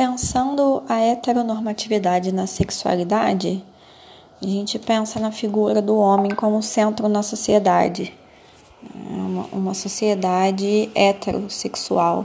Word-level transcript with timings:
Pensando 0.00 0.82
a 0.88 0.98
heteronormatividade 0.98 2.32
na 2.32 2.46
sexualidade, 2.46 3.62
a 4.42 4.46
gente 4.46 4.78
pensa 4.78 5.20
na 5.20 5.30
figura 5.30 5.82
do 5.82 5.94
homem 5.94 6.34
como 6.34 6.62
centro 6.62 7.06
na 7.06 7.22
sociedade, 7.22 8.10
uma, 8.94 9.44
uma 9.52 9.74
sociedade 9.74 10.90
heterossexual, 10.94 12.24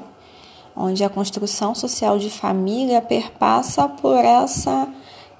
onde 0.73 1.03
a 1.03 1.09
construção 1.09 1.75
social 1.75 2.17
de 2.17 2.29
família 2.29 3.01
perpassa 3.01 3.89
por 3.89 4.23
essa 4.23 4.87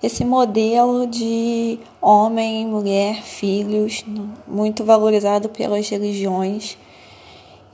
esse 0.04 0.26
modelo 0.26 1.08
de 1.08 1.80
homem, 2.02 2.68
mulher, 2.68 3.24
filhos, 3.24 4.04
muito 4.46 4.84
valorizado 4.84 5.48
pelas 5.48 5.88
religiões. 5.88 6.78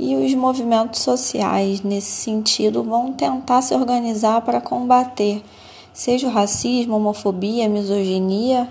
E 0.04 0.16
os 0.16 0.34
movimentos 0.34 1.02
sociais, 1.02 1.84
nesse 1.84 2.10
sentido, 2.10 2.82
vão 2.82 3.14
tentar 3.14 3.62
se 3.62 3.76
organizar 3.76 4.42
para 4.42 4.60
combater, 4.60 5.44
seja 5.94 6.26
o 6.26 6.32
racismo, 6.32 6.96
homofobia, 6.96 7.70
misoginia. 7.70 8.68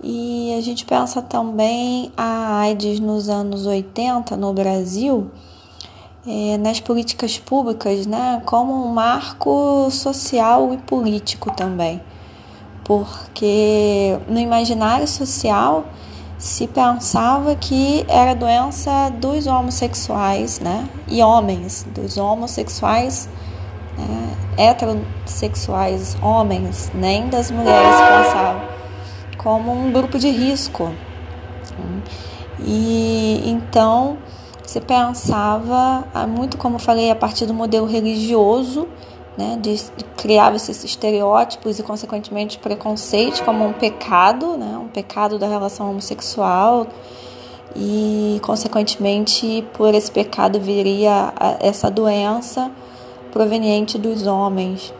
E 0.00 0.54
a 0.56 0.60
gente 0.60 0.84
pensa 0.84 1.20
também 1.20 2.12
a 2.16 2.60
AIDS 2.60 3.00
nos 3.00 3.28
anos 3.28 3.66
80 3.66 4.36
no 4.36 4.52
Brasil, 4.52 5.28
é, 6.24 6.56
nas 6.58 6.78
políticas 6.78 7.36
públicas, 7.36 8.06
né, 8.06 8.40
como 8.46 8.72
um 8.72 8.92
marco 8.92 9.90
social 9.90 10.72
e 10.72 10.76
político 10.76 11.50
também 11.50 12.00
porque 12.88 14.18
no 14.26 14.40
imaginário 14.40 15.06
social 15.06 15.84
se 16.38 16.68
pensava 16.68 17.56
que 17.56 18.06
era 18.08 18.34
doença 18.34 19.10
dos 19.10 19.46
homossexuais, 19.46 20.60
né? 20.60 20.88
E 21.08 21.20
homens, 21.22 21.84
dos 21.92 22.16
homossexuais, 22.16 23.28
né? 23.96 24.36
heterossexuais, 24.56 26.16
homens, 26.22 26.90
nem 26.94 27.28
das 27.28 27.50
mulheres 27.50 27.96
pensavam 27.96 28.62
como 29.36 29.72
um 29.72 29.92
grupo 29.92 30.18
de 30.18 30.30
risco. 30.30 30.92
E 32.60 33.42
então 33.44 34.18
se 34.64 34.80
pensava, 34.80 36.04
muito 36.28 36.58
como 36.58 36.78
falei, 36.78 37.10
a 37.10 37.16
partir 37.16 37.46
do 37.46 37.54
modelo 37.54 37.86
religioso 37.86 38.86
né, 39.38 39.56
de, 39.60 39.80
criava 40.16 40.56
esses 40.56 40.82
estereótipos 40.82 41.78
e, 41.78 41.82
consequentemente, 41.84 42.58
preconceito 42.58 43.44
como 43.44 43.64
um 43.64 43.72
pecado, 43.72 44.56
né, 44.56 44.76
um 44.76 44.88
pecado 44.88 45.38
da 45.38 45.46
relação 45.46 45.88
homossexual, 45.88 46.88
e, 47.76 48.40
consequentemente, 48.42 49.64
por 49.74 49.94
esse 49.94 50.10
pecado 50.10 50.58
viria 50.58 51.32
essa 51.60 51.88
doença 51.88 52.68
proveniente 53.30 53.96
dos 53.96 54.26
homens. 54.26 54.92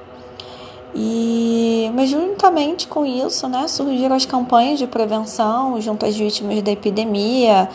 E, 0.94 1.90
mas 1.94 2.08
juntamente 2.08 2.86
com 2.86 3.04
isso, 3.04 3.48
né, 3.48 3.66
surgiram 3.66 4.14
as 4.14 4.24
campanhas 4.24 4.78
de 4.78 4.86
prevenção 4.86 5.80
junto 5.80 6.06
às 6.06 6.16
vítimas 6.16 6.62
da 6.62 6.70
epidemia, 6.70 7.68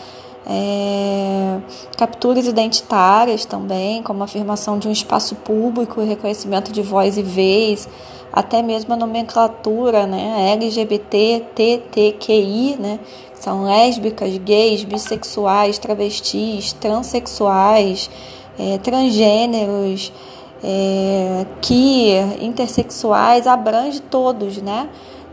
é, 0.46 1.58
capturas 1.96 2.46
identitárias 2.46 3.44
também, 3.44 4.02
como 4.02 4.22
a 4.22 4.24
afirmação 4.24 4.78
de 4.78 4.88
um 4.88 4.92
espaço 4.92 5.34
público 5.36 6.02
e 6.02 6.04
reconhecimento 6.04 6.70
de 6.70 6.82
voz 6.82 7.16
e 7.16 7.22
vez, 7.22 7.88
até 8.32 8.62
mesmo 8.62 8.92
a 8.92 8.96
nomenclatura, 8.96 10.06
né, 10.06 10.52
LGBT, 10.52 11.44
TTQI, 11.54 12.76
né, 12.78 13.00
são 13.34 13.64
lésbicas, 13.64 14.36
gays, 14.38 14.84
bissexuais, 14.84 15.78
travestis, 15.78 16.72
transexuais, 16.74 18.10
é, 18.58 18.78
transgêneros, 18.78 20.12
é, 20.62 21.46
queer, 21.60 22.42
intersexuais, 22.42 23.46
abrange 23.46 24.00
todos, 24.00 24.58
né, 24.58 24.88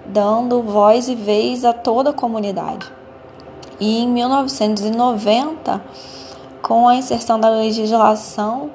dando 0.05 0.61
voz 0.61 1.09
e 1.09 1.15
vez 1.15 1.65
a 1.65 1.73
toda 1.73 2.11
a 2.11 2.13
comunidade. 2.13 3.00
E 3.81 4.03
em 4.03 4.07
1990, 4.07 5.81
com 6.61 6.87
a 6.87 6.95
inserção 6.95 7.39
da 7.39 7.49
legislação 7.49 8.69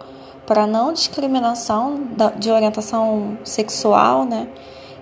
para 0.44 0.66
não 0.66 0.92
discriminação 0.92 2.00
de 2.36 2.50
orientação 2.50 3.38
sexual, 3.44 4.24
né, 4.24 4.48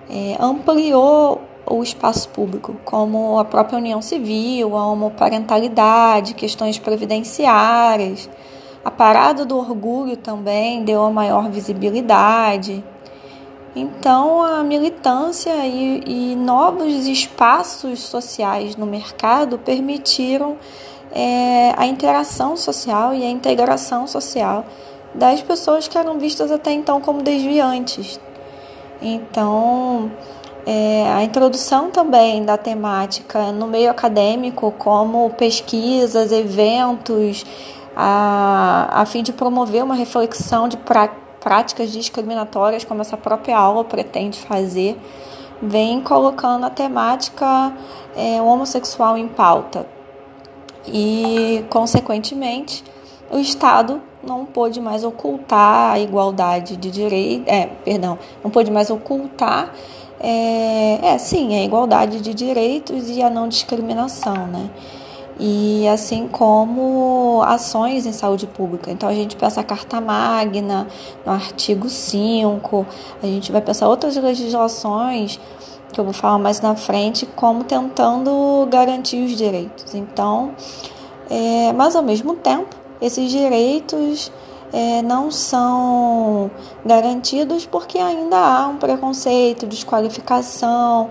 é, 0.07 0.37
ampliou 0.39 1.41
o 1.67 1.81
espaço 1.81 2.29
público, 2.29 2.77
como 2.85 3.39
a 3.39 3.45
própria 3.45 3.79
união 3.79 3.99
civil, 3.99 4.77
a 4.77 4.85
homoparentalidade, 4.85 6.35
questões 6.35 6.77
previdenciárias. 6.77 8.29
A 8.83 8.91
parada 8.91 9.43
do 9.43 9.57
orgulho 9.57 10.15
também 10.15 10.83
deu 10.83 11.03
a 11.03 11.09
maior 11.09 11.49
visibilidade. 11.49 12.83
Então, 13.75 14.41
a 14.41 14.63
militância 14.63 15.53
e, 15.65 16.31
e 16.31 16.35
novos 16.35 17.07
espaços 17.07 17.99
sociais 17.99 18.77
no 18.77 18.85
mercado 18.85 19.57
permitiram 19.57 20.57
é, 21.11 21.73
a 21.75 21.85
interação 21.85 22.55
social 22.55 23.13
e 23.13 23.23
a 23.23 23.29
integração 23.29 24.07
social 24.07 24.65
das 25.13 25.41
pessoas 25.41 25.87
que 25.87 25.97
eram 25.97 26.17
vistas 26.17 26.51
até 26.51 26.71
então 26.71 27.01
como 27.01 27.21
desviantes. 27.21 28.17
Então, 29.01 30.09
é, 30.65 31.11
a 31.13 31.23
introdução 31.23 31.91
também 31.91 32.45
da 32.45 32.57
temática 32.57 33.51
no 33.51 33.67
meio 33.67 33.91
acadêmico, 33.91 34.73
como 34.77 35.29
pesquisas, 35.31 36.31
eventos, 36.31 37.45
a, 37.93 39.01
a 39.01 39.05
fim 39.05 39.21
de 39.21 39.33
promover 39.33 39.83
uma 39.83 39.95
reflexão 39.95 40.69
de 40.69 40.77
prática 40.77 41.24
práticas 41.45 41.91
discriminatórias, 41.91 42.83
como 42.83 43.01
essa 43.01 43.15
própria 43.15 43.55
aula 43.55 43.83
pretende 43.83 44.39
fazer, 44.39 44.99
vem 45.61 46.01
colocando 46.01 46.65
a 46.65 46.71
temática 46.71 47.71
é, 48.17 48.41
homossexual 48.41 49.15
em 49.15 49.27
pauta. 49.27 49.85
E, 50.87 51.63
consequentemente, 51.69 52.83
o 53.29 53.37
Estado 53.37 54.01
não 54.23 54.43
pôde 54.43 54.81
mais 54.81 55.03
ocultar 55.03 55.91
a 55.91 55.99
igualdade 55.99 56.75
de 56.77 56.89
direito, 56.89 57.47
é, 57.47 57.67
perdão, 57.85 58.17
não 58.43 58.49
pôde 58.49 58.71
mais 58.71 58.89
ocultar, 58.89 59.71
é, 60.19 61.09
é 61.13 61.17
sim, 61.19 61.55
a 61.55 61.63
igualdade 61.63 62.21
de 62.21 62.33
direitos 62.33 63.07
e 63.07 63.21
a 63.21 63.29
não 63.29 63.47
discriminação, 63.47 64.47
né? 64.47 64.71
E 65.39 65.87
assim 65.87 66.27
como 66.27 67.41
ações 67.45 68.05
em 68.05 68.13
saúde 68.13 68.47
pública. 68.47 68.91
Então 68.91 69.09
a 69.09 69.13
gente 69.13 69.35
pensa 69.35 69.61
a 69.61 69.63
Carta 69.63 69.99
Magna, 69.99 70.87
no 71.25 71.31
artigo 71.31 71.89
5, 71.89 72.85
a 73.21 73.25
gente 73.25 73.51
vai 73.51 73.61
pensar 73.61 73.87
outras 73.87 74.15
legislações 74.15 75.39
que 75.91 75.99
eu 75.99 76.03
vou 76.03 76.13
falar 76.13 76.37
mais 76.37 76.59
na 76.59 76.75
frente, 76.75 77.25
como 77.25 77.63
tentando 77.63 78.67
garantir 78.69 79.23
os 79.23 79.31
direitos. 79.37 79.93
Então, 79.95 80.53
é, 81.29 81.71
mas 81.73 81.95
ao 81.95 82.03
mesmo 82.03 82.35
tempo, 82.35 82.75
esses 83.01 83.31
direitos 83.31 84.31
é, 84.73 85.01
não 85.01 85.31
são 85.31 86.51
garantidos 86.85 87.65
porque 87.65 87.97
ainda 87.97 88.37
há 88.37 88.67
um 88.67 88.77
preconceito, 88.77 89.65
desqualificação 89.65 91.09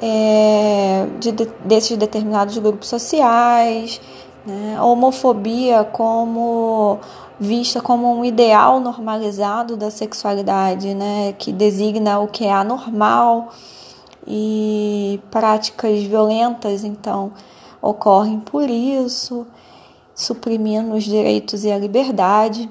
é, 0.00 1.06
de, 1.18 1.32
desses 1.64 1.96
determinados 1.96 2.56
grupos 2.58 2.88
sociais, 2.88 4.00
né? 4.46 4.76
a 4.78 4.84
homofobia 4.84 5.84
como 5.84 6.98
vista 7.40 7.80
como 7.80 8.12
um 8.12 8.24
ideal 8.24 8.80
normalizado 8.80 9.76
da 9.76 9.90
sexualidade, 9.90 10.94
né? 10.94 11.34
que 11.38 11.52
designa 11.52 12.18
o 12.20 12.28
que 12.28 12.44
é 12.44 12.52
anormal 12.52 13.50
e 14.26 15.20
práticas 15.30 16.02
violentas, 16.02 16.84
então, 16.84 17.32
ocorrem 17.80 18.40
por 18.40 18.68
isso, 18.68 19.46
suprimindo 20.14 20.94
os 20.94 21.04
direitos 21.04 21.64
e 21.64 21.72
a 21.72 21.78
liberdade. 21.78 22.68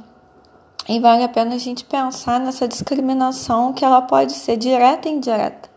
E 0.87 0.99
vale 0.99 1.23
a 1.23 1.27
pena 1.27 1.55
a 1.55 1.57
gente 1.57 1.83
pensar 1.83 2.39
nessa 2.39 2.67
discriminação 2.67 3.73
que 3.73 3.83
ela 3.83 4.01
pode 4.01 4.33
ser 4.33 4.55
direta 4.55 5.09
e 5.09 5.13
indireta. 5.13 5.67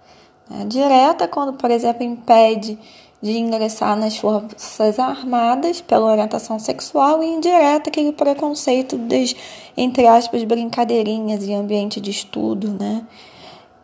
É, 0.51 0.65
direta, 0.65 1.29
quando, 1.29 1.53
por 1.53 1.71
exemplo, 1.71 2.03
impede 2.03 2.79
de 3.23 3.39
ingressar 3.39 3.97
nas 3.97 4.17
Forças 4.17 4.99
Armadas 4.99 5.81
pela 5.81 6.11
orientação 6.11 6.59
sexual, 6.59 7.23
e 7.23 7.27
indireta, 7.27 7.91
aquele 7.91 8.13
preconceito 8.13 8.97
das, 8.97 9.35
entre 9.77 10.07
aspas, 10.07 10.43
brincadeirinhas 10.45 11.45
em 11.45 11.55
ambiente 11.55 12.01
de 12.01 12.11
estudo, 12.11 12.73
né? 12.73 13.07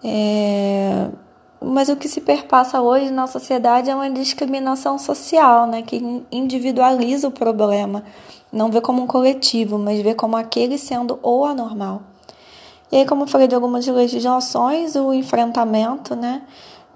É, 0.03 1.09
mas 1.61 1.89
o 1.89 1.97
que 1.97 2.09
se 2.09 2.21
perpassa 2.21 2.81
hoje 2.81 3.11
na 3.11 3.27
sociedade 3.27 3.91
é 3.91 3.95
uma 3.95 4.11
discriminação 4.11 4.99
social, 4.99 5.67
né? 5.67 5.83
Que 5.83 6.25
individualiza 6.33 7.29
o 7.29 7.31
problema, 7.31 8.05
não 8.53 8.71
vê 8.71 8.81
como 8.81 9.03
um 9.03 9.07
coletivo, 9.07 9.79
mas 9.79 10.01
vê 10.01 10.15
como 10.15 10.37
aquele 10.37 10.79
sendo 10.79 11.19
o 11.23 11.45
anormal. 11.45 12.03
E 12.91 12.97
aí, 12.97 13.07
como 13.07 13.25
eu 13.25 13.27
falei 13.27 13.49
de 13.49 13.55
algumas 13.55 13.87
legislações, 13.87 14.95
o 14.95 15.13
enfrentamento, 15.13 16.15
né, 16.15 16.43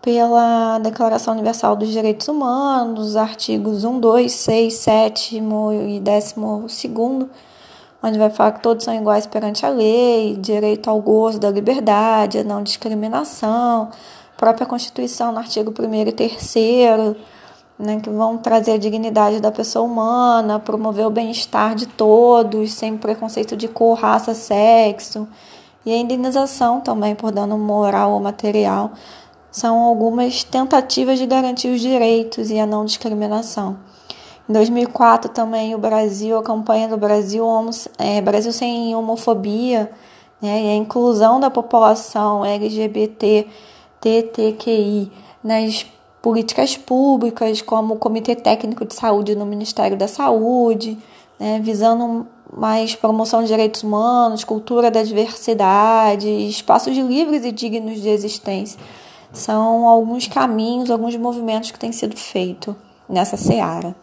pela 0.01 0.79
Declaração 0.79 1.35
Universal 1.35 1.77
dos 1.77 1.89
Direitos 1.89 2.29
Humanos, 2.29 3.17
artigos 3.17 3.85
1, 3.85 4.01
2, 4.01 4.33
6, 4.33 4.75
7 4.75 5.37
e 5.37 6.01
12, 6.01 6.35
onde 8.03 8.19
vai 8.19 8.31
falar 8.31 8.53
que 8.53 8.63
todos 8.63 8.85
são 8.85 8.95
iguais 8.95 9.27
perante 9.27 9.67
a 9.67 9.69
lei, 9.69 10.37
direito 10.37 10.89
ao 10.89 11.01
gozo 11.01 11.39
da 11.39 11.51
liberdade, 11.51 12.39
a 12.39 12.45
não 12.45 12.63
discriminação, 12.63 13.91
própria 14.37 14.67
Constituição 14.67 15.33
no 15.33 15.39
artigo 15.39 15.73
1 15.79 15.95
e 15.95 16.13
3 16.13 16.55
né, 17.79 17.99
que 18.01 18.11
vão 18.11 18.37
trazer 18.39 18.73
a 18.73 18.79
dignidade 18.79 19.41
da 19.41 19.51
pessoa 19.51 19.85
humana, 19.85 20.59
promover 20.59 21.07
o 21.07 21.11
bem-estar 21.11 21.75
de 21.75 21.87
todos, 21.87 22.73
sem 22.73 22.97
preconceito 22.97 23.57
de 23.57 23.69
cor, 23.69 23.99
raça, 23.99 24.35
sexo, 24.35 25.27
e 25.85 25.93
a 25.93 25.97
indenização 25.97 26.81
também 26.81 27.15
por 27.15 27.32
dano 27.32 27.59
moral 27.59 28.12
ou 28.12 28.21
material. 28.21 28.93
São 29.50 29.79
algumas 29.81 30.44
tentativas 30.44 31.19
de 31.19 31.27
garantir 31.27 31.69
os 31.69 31.81
direitos 31.81 32.50
e 32.50 32.59
a 32.59 32.67
não 32.67 32.85
discriminação. 32.85 33.79
Em 34.49 34.53
2004 34.53 35.31
também 35.31 35.75
o 35.75 35.79
Brasil, 35.79 36.37
a 36.37 36.43
campanha 36.43 36.88
do 36.88 36.97
Brasil, 36.97 37.44
é, 37.99 38.21
Brasil 38.21 38.53
sem 38.53 38.94
homofobia, 38.94 39.91
né, 40.41 40.62
e 40.62 40.69
a 40.71 40.75
inclusão 40.75 41.38
da 41.38 41.50
população 41.50 42.44
LGBT, 42.44 43.47
TTQI 44.00 45.12
nas 45.43 45.87
políticas 46.23 46.76
públicas, 46.76 47.62
como 47.62 47.94
o 47.94 47.97
Comitê 47.97 48.35
Técnico 48.35 48.85
de 48.85 48.94
Saúde 48.94 49.35
no 49.35 49.47
Ministério 49.47 49.97
da 49.97 50.09
Saúde, 50.09 50.99
né, 51.38 51.61
visando 51.62 52.26
mais 52.56 52.94
promoção 52.94 53.43
de 53.43 53.49
direitos 53.49 53.82
humanos, 53.82 54.44
cultura 54.44 54.91
da 54.91 55.02
diversidade, 55.02 56.29
espaços 56.29 56.97
livres 56.97 57.44
e 57.44 57.52
dignos 57.52 58.00
de 58.00 58.08
existência. 58.08 58.79
São 59.32 59.87
alguns 59.87 60.26
caminhos, 60.26 60.91
alguns 60.91 61.17
movimentos 61.17 61.70
que 61.70 61.79
têm 61.79 61.93
sido 61.93 62.17
feitos 62.17 62.75
nessa 63.08 63.37
seara. 63.37 63.94